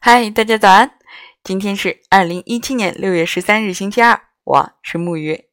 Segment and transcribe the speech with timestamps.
[0.00, 0.92] 嗨，大家早安！
[1.42, 5.46] 今天是二零一七年六月十三日，星期二，我是木鱼。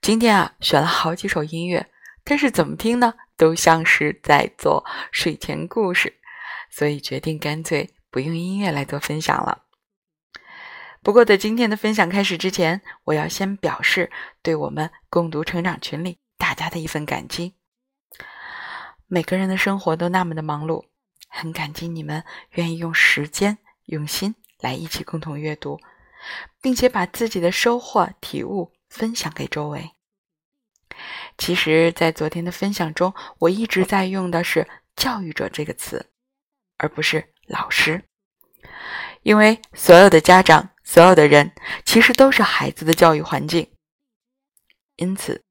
[0.00, 1.90] 今天啊，选了好几首音乐，
[2.22, 6.20] 但是怎么听呢，都像是在做睡前故事，
[6.70, 9.64] 所以决定干脆不用音乐来做分享了。
[11.02, 14.12] 不过，在今天的分享开始之前，我要先表示
[14.42, 17.56] 对我们共读成长群里大家的一份感激。
[19.08, 20.89] 每个人的生活都那么的忙碌。
[21.30, 25.80] 很感激你们愿意用时间、用心来一起共同阅读，
[26.60, 29.92] 并且把自己的收获、体悟分享给周围。
[31.38, 36.10] 其实，在昨天的分享中，我一直在用的是“教育者”这个词，
[36.76, 38.02] 而不是“老师”，
[39.22, 41.52] 因为所有的家长、所有的人，
[41.86, 43.70] 其实都是孩子的教育环境。
[44.96, 45.42] 因此，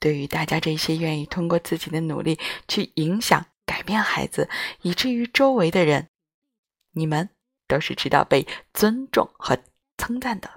[0.00, 3.46] 对于大家这些愿意通过自己的努力去影响。
[3.66, 4.48] 改变孩子，
[4.80, 6.08] 以至于周围的人，
[6.92, 7.28] 你们
[7.68, 9.58] 都是值得被尊重和
[9.98, 10.50] 称赞的。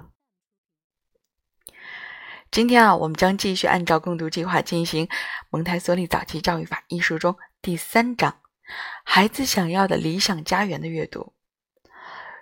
[2.51, 5.05] 今天啊，我们将继续按照共读计划进行
[5.49, 8.41] 《蒙台梭利早期教育法》一书中第三章
[9.05, 11.33] “孩子想要的理想家园”的阅读。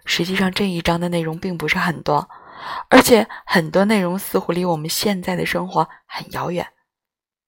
[0.06, 2.30] 实际上，这一章的内容并不是很多，
[2.90, 6.72] 而且很多内容似乎离我们现在的生活很遥远。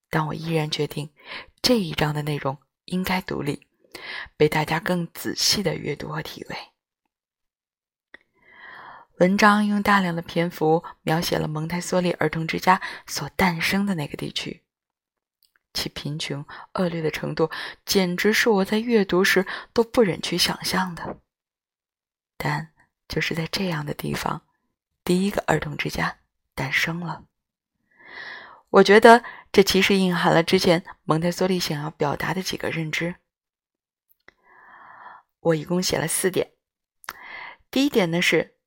[0.09, 1.09] 但我依然决定
[1.61, 2.57] 这一章的内容。
[2.89, 3.67] 应该独立，
[4.37, 6.55] 被大家更仔细的阅读和体味。
[9.19, 14.63] 文章用大量的篇幅描写了蒙台梭利儿童之家所诞生的那个地区，
[15.73, 17.51] 其贫穷恶劣的程度，
[17.85, 21.19] 简直是我在阅读时都不忍去想象的。
[22.37, 22.71] 但
[23.09, 24.43] 就是在这样的地方，
[25.03, 26.19] 第一个儿童之家
[26.55, 27.25] 诞生了。
[28.69, 33.15] 我觉得这其实蕴含了之前蒙台梭利想要表达的几个认知。
[35.39, 36.51] 我一共写了四点。
[37.71, 38.57] 第一点呢是，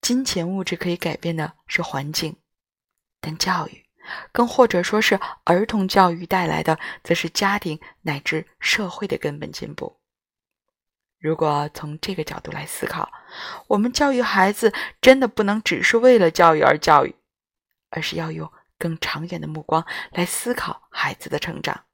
[0.00, 2.36] 金钱物质可以改变的是环境，
[3.20, 3.86] 但教育，
[4.32, 10.00] 更或者说是儿童教育带来的，则是家庭乃至社会的根本进步。
[11.18, 13.10] 如果从这个角度来思考，
[13.68, 17.14] 我们教育孩子真的不能只是为了教育而教育，
[17.90, 18.50] 而是要用。
[18.78, 21.84] 更长远的目光来思考孩子的成长，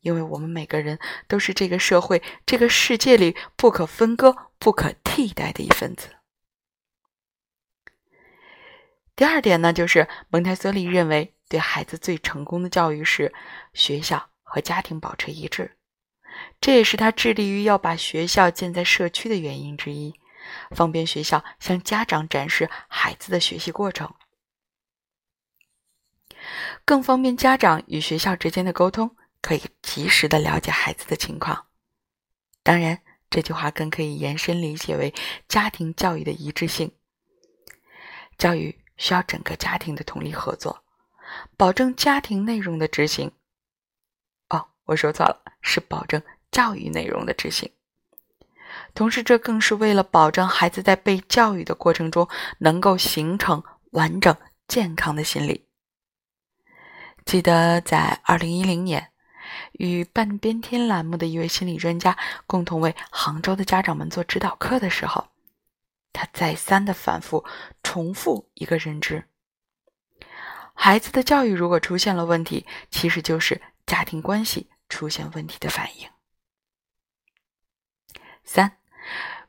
[0.00, 6.08] 因为我们每个人都是这个社会、这个世界里不可分割、不可替代的一份子。
[9.16, 13.32] 第二点呢，就是蒙台梭利认为，对孩子最成功的教育是
[13.72, 15.76] 学校和家庭保持一致，
[16.60, 20.14] 这也是他致力于要把学校建在社区的原因之一，
[20.72, 24.12] 方便学校向家长展示孩子的学习过程。
[26.84, 31.66] 更方便家长与学校之间的沟通，可以及时的了解孩子的情况。
[32.62, 33.00] 当然，
[33.30, 35.12] 这句话更可以延伸理解为
[35.48, 36.92] 家庭教育的一致性。
[38.36, 40.84] 教育需要整个家庭的通力合作，
[41.56, 43.32] 保证家庭内容的执行。
[44.48, 47.70] 哦，我说错了，是保证教育内容的执行。
[48.92, 52.28] 同时，这更是为了保证孩子在被教育的过程中
[52.58, 53.62] 能够形成
[53.92, 54.36] 完整
[54.68, 55.63] 健康的心理。
[57.24, 59.10] 记得在二零一零年，
[59.72, 65.28] 与半边天栏目的一位心理专家共同为杭州的家长们做指导课的时候，
[66.12, 67.44] 他再三的反复
[67.82, 69.24] 重复一个认知：
[70.74, 76.08] 孩子的教育如果出现了问题，其实就是家庭关系出现问题的反应。
[78.44, 78.76] 三，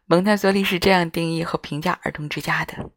[0.06, 2.92] 蒙台梭利是这样定义和评价儿童之家的：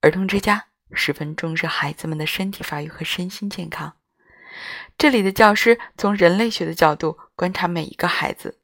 [0.00, 0.69] 儿童之家。
[0.92, 3.96] 十分重视孩子们的身体发育和身心健康。
[4.98, 8.60] 这里的教师从人类学的角度观察每一个孩子，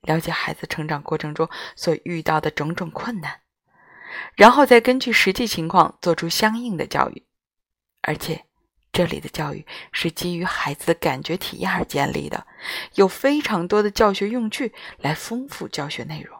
[0.00, 3.40] 了解孩子成长过程中所遇到的种种困难，
[4.34, 7.26] 然后再根据实际情况做出相应的教育。
[8.00, 8.46] 而且，
[8.92, 12.46] 这里的教育是基于孩子的感觉体验而建立的，
[12.94, 16.38] 有非常多的教学用具来丰富教学内容。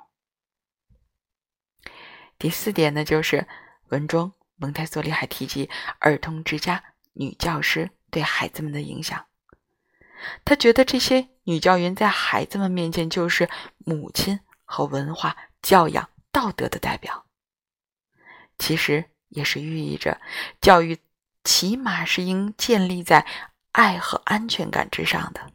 [2.39, 3.47] 第四点呢，就是
[3.89, 4.33] 文中。
[4.57, 6.83] 蒙台梭利还提及儿童之家
[7.13, 9.27] 女教师对孩子们的影响。
[10.45, 13.49] 他觉得这些女教员在孩子们面前就是
[13.79, 17.27] 母亲和文化教养道德的代表，
[18.59, 20.21] 其实也是寓意着
[20.61, 20.99] 教育
[21.45, 23.27] 起码是应建立在
[23.73, 25.53] 爱和安全感之上的。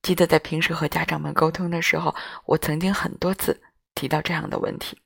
[0.00, 2.14] 记得在平时和家长们沟通的时候，
[2.46, 3.60] 我曾经很多次
[3.94, 4.96] 提到这样的问题。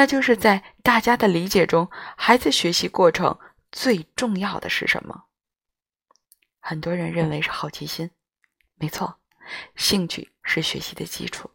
[0.00, 3.38] 那就是在大家的理解中，孩子学习过程
[3.70, 5.24] 最重要的是什么？
[6.58, 8.10] 很多人认为是好奇心，
[8.76, 9.20] 没错，
[9.76, 11.50] 兴趣是学习的基础，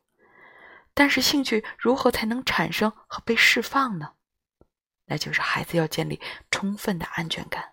[0.93, 4.11] 但是兴趣如何才能产生和被释放呢？
[5.05, 6.21] 那就是孩子要建立
[6.51, 7.71] 充分的安全感。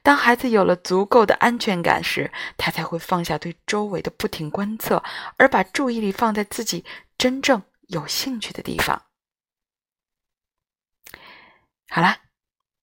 [0.00, 5.02] 当孩子有了足够的安全感时，他才会放下对周围的不停观测，
[5.38, 6.84] 而把注意力放在自己
[7.18, 9.06] 真正有兴趣的地方。
[11.92, 12.20] 好啦，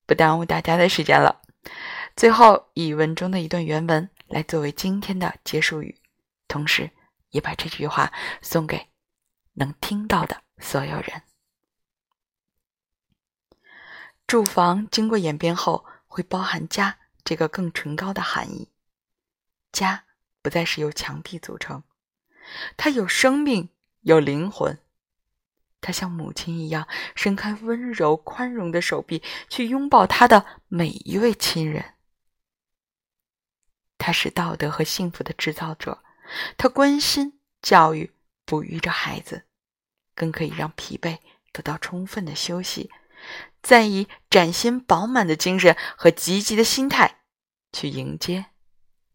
[0.04, 1.40] 不耽误大家的时间了。
[2.14, 5.98] 最后，以文中的一段原文来作为今天的结束语，
[6.46, 6.90] 同时
[7.30, 8.12] 也把这句话
[8.42, 8.88] 送给
[9.54, 11.22] 能听到的所有人。
[14.26, 18.70] 住房经过演变后，会包含“家”这个更崇高的含义。
[19.72, 20.04] 家
[20.42, 21.82] 不再是由墙壁组成，
[22.76, 23.70] 它有生命，
[24.02, 24.78] 有灵魂。
[25.80, 31.94] 他像母亲一样，伸开温柔宽容的手臂，去拥抱他的每一位亲人。
[33.96, 36.02] 他是道德和幸福的制造者，
[36.56, 38.12] 他关心、教育、
[38.44, 39.46] 哺育着孩子，
[40.14, 41.18] 更可以让疲惫
[41.52, 42.90] 得到充分的休息。
[43.60, 47.22] 再以崭新饱满的精神和积极的心态
[47.72, 48.46] 去迎接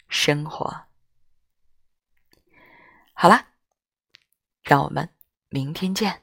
[0.10, 0.88] 生活。
[3.14, 3.48] 好了，
[4.62, 5.10] 让我们
[5.48, 6.23] 明天见。